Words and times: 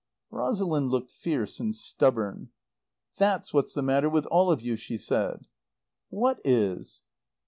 Rosalind 0.31 0.89
looked 0.89 1.11
fierce 1.11 1.59
and 1.59 1.75
stubborn. 1.75 2.49
"That's 3.17 3.53
what's 3.53 3.75
the 3.75 3.83
matter 3.83 4.09
with 4.09 4.25
all 4.25 4.49
of 4.51 4.59
you," 4.59 4.75
she 4.75 4.97
said. 4.97 5.45
"What 6.09 6.39
is?" 6.43 7.01